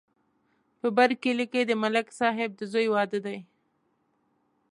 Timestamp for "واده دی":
2.95-3.37